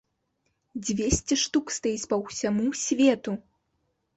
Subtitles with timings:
[0.87, 3.31] Дзвесце штук стаіць па ўсяму свету!